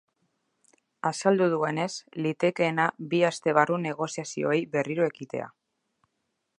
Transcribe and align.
Azaldu 1.09 1.49
duenez, 1.51 1.91
litekeena 2.27 2.87
bi 3.13 3.21
aste 3.31 3.55
barru 3.59 3.79
negoziazioei 3.85 4.61
berriro 4.77 5.11
ekitea. 5.13 5.51